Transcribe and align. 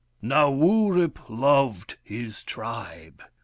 Now, 0.23 0.49
Wurip 0.49 1.29
loved 1.29 1.95
his 2.03 2.41
tribe. 2.41 3.21